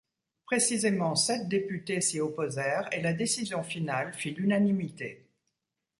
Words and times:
Précisément 0.47 1.13
sept 1.13 1.47
députés 1.47 2.01
s’y 2.01 2.19
opposèrent 2.19 2.89
et 2.91 3.01
la 3.03 3.13
décision 3.13 3.61
finale 3.61 4.15
fit 4.15 4.31
l’unanimité. 4.33 5.27